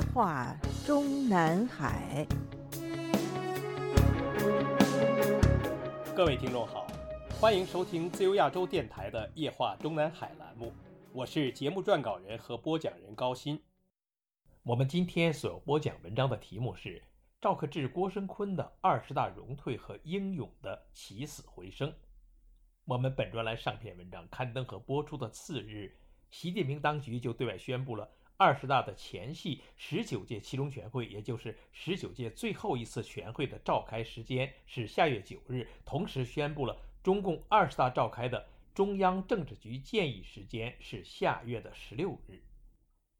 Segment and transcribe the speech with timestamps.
[0.00, 2.26] 夜话中南海。
[6.16, 6.86] 各位听众好，
[7.38, 10.72] 欢迎收听自由亚洲电台的《夜话中南海》栏目，
[11.12, 13.60] 我是节目撰稿人和播讲人高鑫。
[14.62, 17.02] 我们今天所播讲文章的题目是
[17.38, 21.92] 赵克志、郭声琨的二十大荣退和英勇的起死回生。
[22.86, 25.94] 我们本专栏上篇文章刊登和播出的次日，
[26.30, 28.08] 习近平当局就对外宣布了
[28.40, 42.42] 二十大的前夕，十九届七中全会，也就是十九届最后一次全会的召开时间是下月九日，同时宣布了中共二十大召开的中央政治局建议时间是下月的十六日。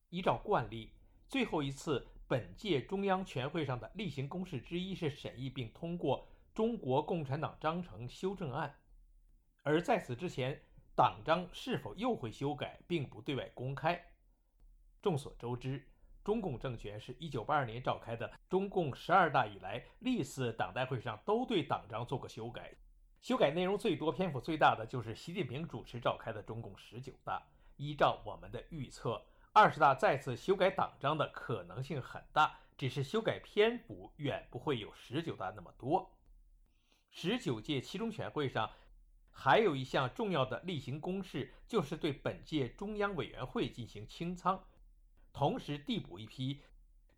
[0.09, 0.91] 依照惯例。
[1.29, 6.21] 最后一次本届中央全会上的例行公事之一是审议并通过
[6.55, 8.69] 《中国共产党章程修正案》，
[9.65, 10.63] 而在此之前，
[10.97, 14.03] 党章是否又会修改，并不对外公开。
[15.03, 15.87] 众所周知，
[16.23, 22.75] 中共政权是一九八二年召开的中共十二大以来历次党代会上都对党章做过修改，
[23.21, 27.43] 修改内容最多、篇幅最大的就是习近平主持召开的中共十九大。
[27.77, 29.25] 依照我们的预测。
[29.53, 36.15] 二十大再次修改党章的可能性很大，只是修改篇幅远不会有十九大那么多。
[37.11, 38.71] 十九届七中全会上
[39.33, 44.63] 还有一项重要的例行公事，就是对本届中央委员会进行清仓，
[45.33, 46.61] 同时递补一批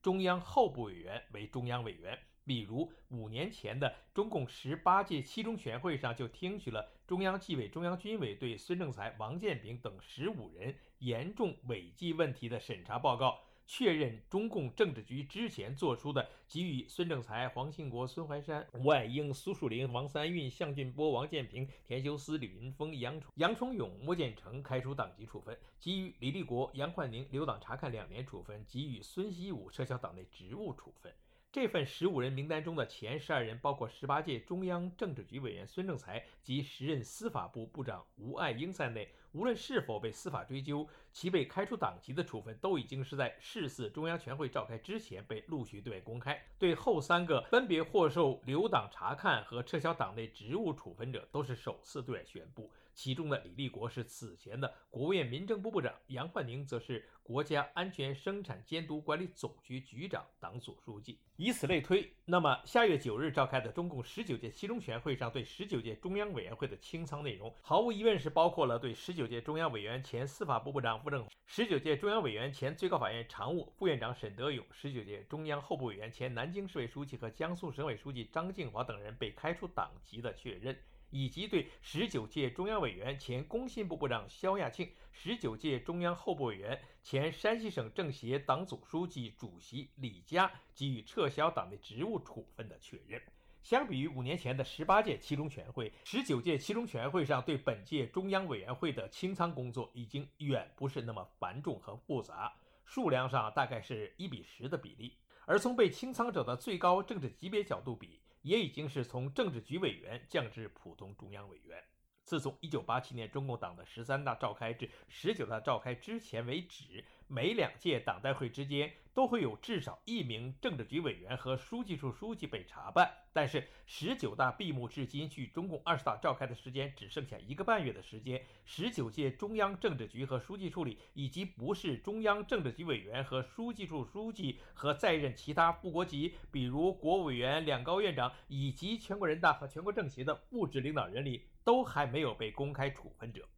[0.00, 2.18] 中央候补委员为中央委员。
[2.44, 13.38] 比如五年前的中共十八届七中全会上，就听取了中央纪委中央军委对孙政才、王建平等十五人严重违纪问题的审查报告。
[13.66, 31.12] 确认中共政治局之前作出的给予孙政才、黄兴国、孙怀山、吴爱英、苏树林、王三运、项俊波、王建平、田修思、李云峰、杨崇、杨崇勇、莫建成开除党籍处分，给予李立国、杨焕宁留党察看两年处分，给予孙希武撤销党内职务处分。
[31.52, 39.06] 这份十五人名单中的前十二人，包括十八届中央政治局委员孙政才及时任司法部部长吴爱英在内。
[39.32, 46.42] 无论是否被司法追究，其被开除党籍的处分都已经是在誓四中央全会召开之前被陆续对外公开。
[46.58, 52.70] 对后三个分别获受留党察看和撤销党内职务处分者，都是首次对外宣布。
[52.94, 61.18] 其中的李立国是此前的国务院民政部部长，杨焕宁则是国家安全生产监督管理总局局长、党组书记。
[61.36, 69.22] 以此类推，那么下月九日召开的中共十九届七中全会上对十九届中央委员会的清仓内容，毫无疑问是包括了对十九。
[69.32, 80.78] 届中央委员、前司法部部长傅政十九届中央委员、前最高法院常务副院长沈德勇，十九届中央候补委员、前南京市委书记和江苏省委书记张静华等人被开除党籍的确认，
[81.12, 93.22] 以及对十九届中央委员、前工信部部长肖亚庆，十九届中央候补委员、前山西省政协党组书记、主席李佳给予撤销党内职务处分的确认。
[93.62, 102.52] 相比于五年前的十八届七中全会，十九届七中全会上对本届中央委员会的清仓工作已经远不是那么繁重和复杂，
[102.84, 111.82] 数量上大概是一比十的比例，而从被清仓者的最高政治级别角度比，也已经是从政治局委员降至普通中央委员。
[112.24, 117.04] 自从一九八七年中共党的十三大召开至十九大召开之前为止。
[117.34, 128.44] 每两届党代会之间都会有至少一名政治局委员和书记处书记被查办，但是十九大闭幕至今，距中共二十大召开的时间只剩下一个半月的时间。
[128.66, 143.48] 十九届中央政治局和书记处里，以及不是中央政治局委员和书记处书记和在任其他副国级，比如国务委员、两高院长以及全国人大和全国政协的部职领导人里，都还没有被公开处分者。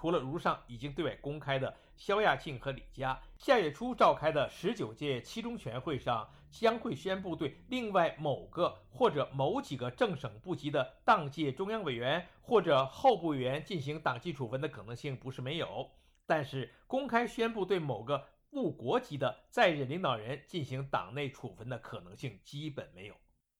[0.00, 15.90] 除了如上已经对外公开的肖亚庆和李佳，下月初召开的十九届七中全会上将会宣布对另外某个或者某几个正省部级的当届中央委员或者候补委员进行党纪处分的可能性不是没有，
[16.26, 23.16] 但是公开宣布对某个部国级的在任领导人进行党内处分的可能性基本没有。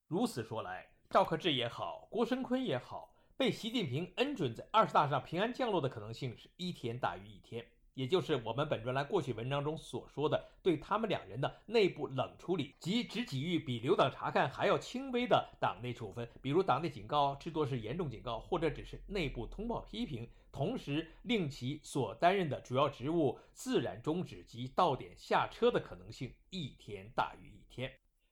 [0.07, 3.13] 如此说来，赵克志也好，郭声琨也好。
[3.39, 27.89] 被习近平恩准在二十大上平安降落的可能性是一天大于一天，也就是我们本专栏过去文章中所说的对他们两人的内部冷处理，即只给予比留党察看还要轻微的党内处分，比如党内警告，至多是严重警告，或者只是内部通报批评，同时令其所担任的主要职务自然终止及到点下车的可能性一天大于一天。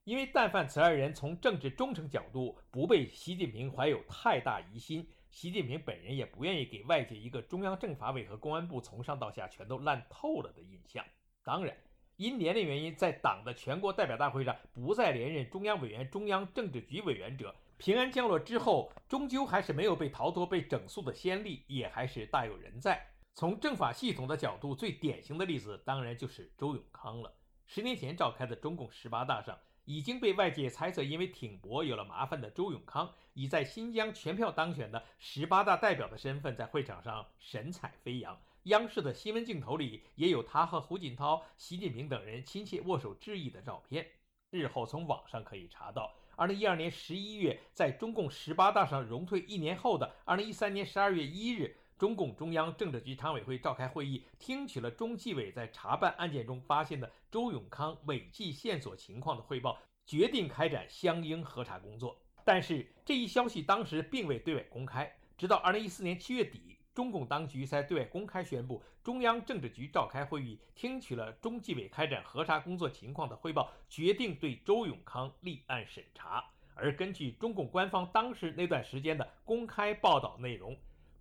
[0.07, 11.04] 因为但凡此二人从政治忠诚角度不被习近平怀有太大疑心，习近平本人也不愿意给外界一个中央政法委和公安部从上到下全都烂透了的印象。
[11.44, 11.75] 当然，
[12.15, 17.53] 因年龄原因，在党的全国代表大会上不再连任中央委员、中央政治局委员者。
[17.75, 23.06] 平安降落之后，终究还是没有被逃脱、被整肃的先例，也还是大有人在。
[23.33, 27.33] 从政法系统的角度，最典型的例子当然就是周永康了。
[27.65, 38.38] 十年前召开的中共十八大上，已经被外界猜测因为挺博有了麻烦的周永康，以在新疆全票当选的十八大代表的身份，在会场上神采飞扬。
[38.63, 44.06] 央视的新闻镜头里也有他和胡锦涛、习近平等人亲切握手致意的照片。
[44.50, 62.17] 日后从网上可以查到，二零一二年十一月在中共十八大上荣退一年后的二零一三年十二月一日，中共中央政治局常委会召开会议，听取了中纪委在查办案件中发现的周永康违纪线索情况的汇报，决定开展相应核查工作。
[62.45, 66.75] 但是这一消息当时并未对外公开，直到二零一四年七月底。
[66.94, 76.43] 中共当局才对外公开宣布，中央政治局召开会议，听取了中纪委开展核查工作情况的汇报，决定对周永康立案审查。
[76.73, 80.75] 而根据中共官方当时那段时间的公开报道内容，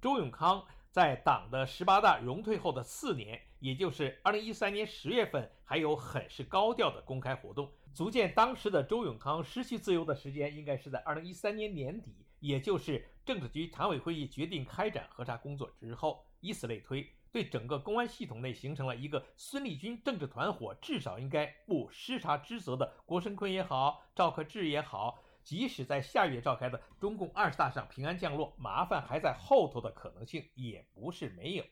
[0.06, 13.04] 周永康在党的十八大荣退后的四年，也就是二零一三年十月份，还有很是高调的公开活动，足见当时的周永康失去自由的时间应该是在二零一三年年底，也就是。
[13.24, 31.64] 政治局常委会议决定开展核查工作之后，以此类推，对整个公安系统内形成了一个孙立军政治团伙至少应该不失察之责的郭声琨也好，赵克志也好，即使在下月召开的中共二十大上平安降落，麻烦还在后头的可能性也不是没有。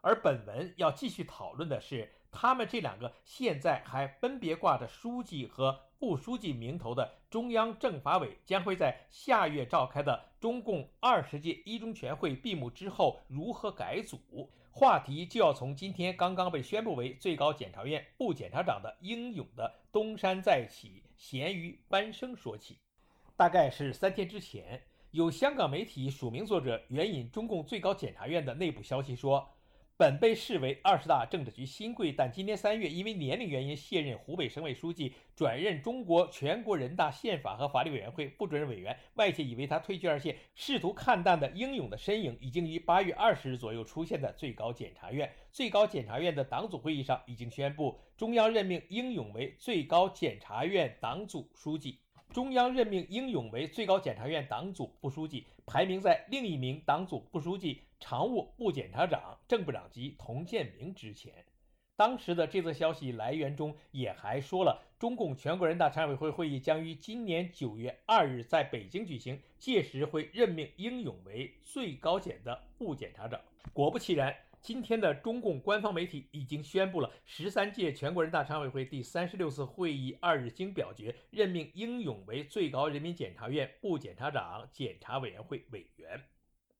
[0.00, 5.80] 而本文要继续讨论的是，他们这两个现在还分别挂着书记和。
[5.98, 14.48] 副书记名头的中央政法委将会在下月召开的中共二十届一中全会闭幕之后如何改组？
[14.70, 22.78] 话题就要从今天刚刚被宣布为最高检察院副检察长的英勇的东山再起、咸鱼翻身说起。
[23.38, 24.82] 大概是三天之前，
[25.12, 29.48] 有香港媒体署名作者援引中共最高检察院的内部消息说。
[29.96, 38.96] 本被视为二十大政治局新贵，但今年三月因为年龄原因卸任湖北省委书记，转任中国全国人大宪法和法律委员会副主任委员。
[39.14, 45.32] 外界以为他退居二线，试图看淡的英勇的身影，已经于八月二十日左右出现在最高检察院。
[45.52, 52.00] 最高检察院的党组会议上已经宣布，中央任命英勇为最高检察院党组书记。
[52.32, 61.32] 中央任命英勇为最高检察院党组副书记，排名在另一名党组副书记、常务副检察长、正部长级童建明之前。
[61.96, 73.40] 当时的这则消息来源中也还说了，中共全国人大常委会会议将于今年九月二日在北京举行，届时会任命英勇为最高检的副检察长。
[73.72, 74.36] 果不其然。
[74.60, 86.20] 今天的中共官方媒体已经宣布了，十三届全国人大常委会第三十六次会议二日经表决，任命英勇为最高人民检察院副检察长、检察委员会委员。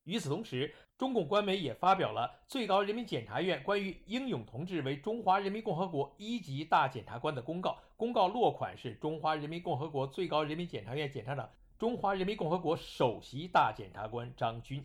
[0.05, 7.79] 与此同时，中共官媒也发表了最高人民检察院关于英勇同志为中华人民共和国一级大检察官的公告。
[7.97, 11.49] 公告落款是中华人民共和国最高人民检察院检察长、
[11.79, 14.85] 中华人民共和国首席大检察官张军。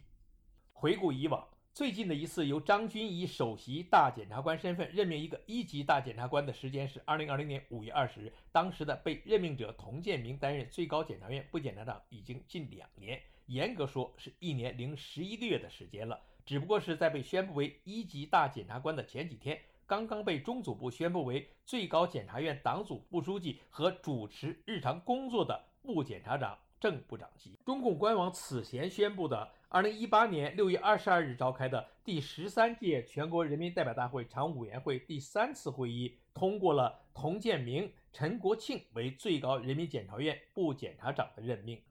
[0.72, 1.48] 回顾以往。
[1.74, 8.32] 最近的一次由张军以首席大检察官身份任命一个一级大检察官的时间是二零二零年五月二十日。
[8.52, 16.22] 当时的被任命者童建明担任最高检察院副检察长已经近两年，严格说是一年零十一个月的时间了。
[16.46, 27.58] 只不过是在被宣布为一级大检察官的前几天，刚刚被中组部宣布为最高检察院党组副书记和主持日常工作的副检察长、正部长级。
[27.66, 29.50] 中共官网此前宣布的。
[29.74, 41.82] 二零一八年六月二十二日召开的第十三届全国人民代表大会常务委员会第三次会议通过了童建明、陈国庆为最高人民检察院副检察长的任命。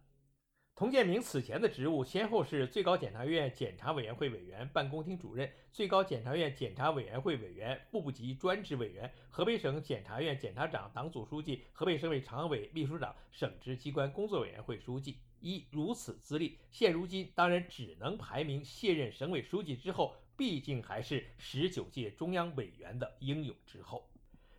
[0.77, 15.19] 童建明此前的职务先后是最高检察院检察委员会委员、办公厅主任、最高检察院检察委员会委员、副部级专职委员、河北省检察院检察长、党组书记、河北省委常委秘书长、省直机关工作委员会书记。
[15.43, 24.09] 依如此资历，现如今当然只能排名卸任省委书记之后，毕竟还是十九届中央委员的英勇之后。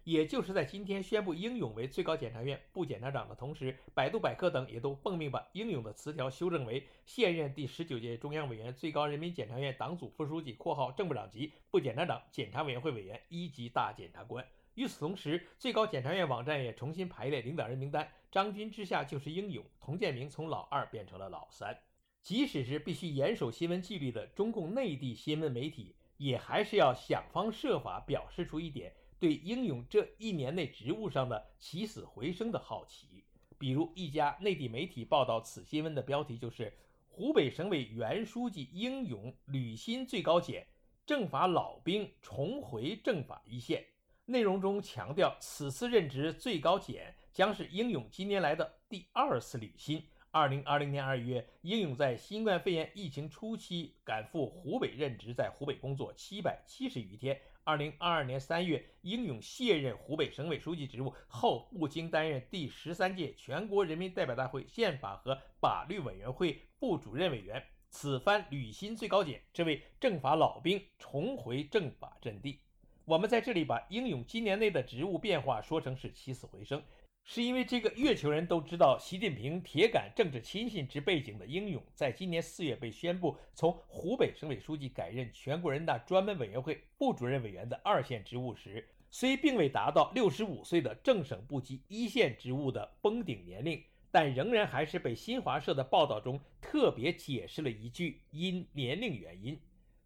[0.03, 14.45] 也就是在今天宣布英勇为最高检察院副检察长的同时，百度百科等也都奉命把英勇的词条修正为现任第十九届中央委员、最高人民检察院党组副书记（括号正部长级）、副检察长、检察委员会委员、一级大检察官。
[14.75, 18.11] 与此同时，最高检察院网站也重新排列领导人名单。
[18.31, 21.77] 张军之下就是英勇，童建明从老二变成了老三。
[22.23, 33.23] 即使是必须严守新闻纪律的中共内地新闻媒体，也还是要想方设法表示出一点对英勇这一年内职务上的起死回生的好奇。
[33.59, 36.73] 比如一家内地媒体报道此新闻的标题就是
[37.07, 40.65] “湖北省委原书记英勇履新最高检，
[41.05, 43.85] 政法老兵重回政法一线”。
[44.25, 50.01] 内容中强调，此次任职最高检将是英勇今年来的第二次履新。
[50.31, 57.39] 二零二零年二月，英勇在新冠肺炎疫情初期赶赴湖北任职，在湖北工作七百七十余天。
[57.65, 67.61] 二零二二年三月，英勇卸任湖北省委书记职务后，不经担任第十三届全国人民代表大会宪法和法律委员会副主任委员。
[67.89, 72.61] 此番履新最高检，这位政法老兵重回政法阵地。
[73.05, 76.81] 我们在这里把英勇今年内的职务变化说成是起死回生。
[77.25, 93.81] 是因为这个月球人都知道习近平铁杆政治亲信之背景的英勇，在今年四月被宣布从湖北省委书记改任全国人大专门委员会副主任委员的二线职务时，虽并未达到六十五岁的正省部级一线职务的封顶年龄，
[94.11, 99.57] 但仍然还是被新华社的报道中特别解释了一句“因年龄原因”。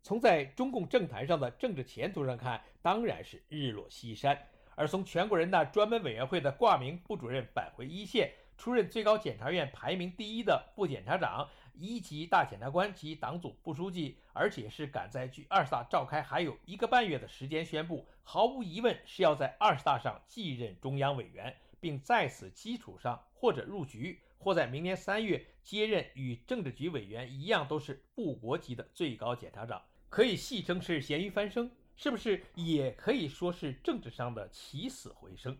[0.08, 4.42] 从在中共政坛上的政治前途上看，当然是日落西山。
[4.74, 31.72] 而从全国人大专门委员会的挂名副主任返回一线，出任最高检察院排名第一的副检察长、一级大检察官及党组副书记，而且是赶在距二十大召开还有一个半月的时间宣布，毫无疑问是要在二十大上继任中央委员，并在此基础上或者入局，或在明年三月接任与政治局委员一样都是部国级的最高检察长，可以戏称是咸鱼翻身。
[32.00, 35.58] 是不是也可以说是政治上的起死回生？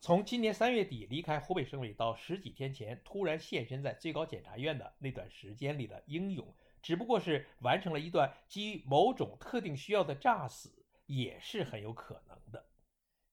[0.00, 12.66] 从今年三月底离开湖北省委到十几天前突然现身在最高检察院的那段时间里的英勇，只不过是完成了一段基于某种特定需要的诈死，也是很有可能的。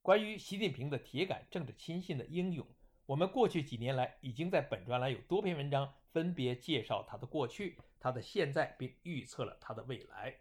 [0.03, 2.67] 关于习近平的铁杆政治亲信的英勇，
[3.07, 10.35] 我们过去几年来已经在本专栏有多篇文章分别介绍他的过去、他的现在，并预测了他的未来。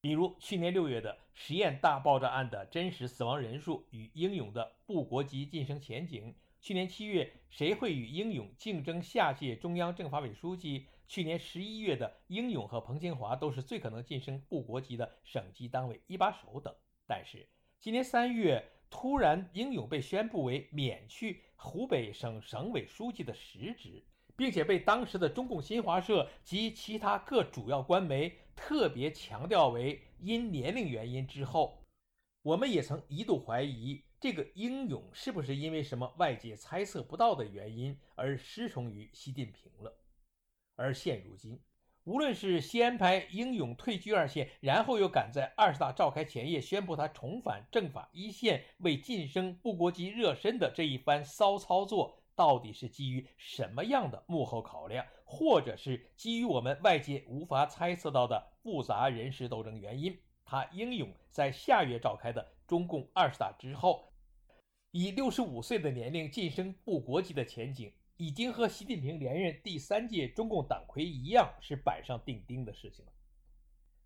[0.00, 16.72] 比如去年六月的实验大爆炸案的真实死亡人数与英勇的部国级晋升前景；去年七月谁会与英勇竞争下届中央政法委书记；去年十一月的英勇和彭清华都是最可能晋升部国级的省级党委一把手等。
[17.04, 17.48] 但是
[17.80, 24.04] 今年三月突然英勇被宣布为免去湖北省省委书记的实职。
[24.38, 31.82] 并且被当时的中共新华社及其他各主要官媒特别强调为因年龄原因之后，
[32.42, 39.92] 我们也曾一度怀疑这个英勇是不是因为什么外界猜测不到的原因而失从于习近平了。
[40.76, 41.60] 而现如今，
[42.04, 52.17] 无论是先安排英勇退居二线，然后又赶在二十大召开前夜宣布他重返政法一线，为晋升部国级热身的这一番骚操作。
[52.38, 60.16] 到底是基于什么样的幕后考量，或者是基于我们外界无法猜测到的复杂人事斗争原因？
[60.44, 64.12] 他英勇在下月召开的中共二十大之后，
[64.92, 73.12] 以六十五岁的年龄晋升部国级的前景，已经和习近平连任第三届中共党魁一样，是板上钉钉的事情了。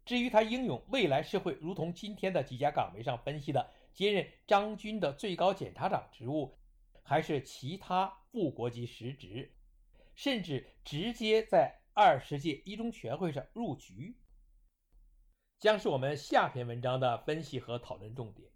[0.06, 6.56] 至于他英勇未来是会如同今天的几家岗位上分析的，接任张军的最高检察长职务。
[7.02, 9.52] 还是其他副国级实职，
[10.14, 14.16] 甚至直接在二十届一中全会上入局，
[15.58, 18.48] 将是我们下篇文章的分析和讨论重点。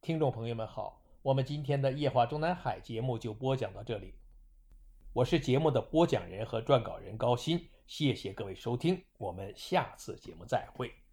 [0.00, 4.14] 听众朋友们好，我们今天的夜话中南海节目就播讲到这里，
[5.12, 11.07] 我是节目的播讲人和撰稿人高鑫，谢谢各位收听，我们下次节目再会。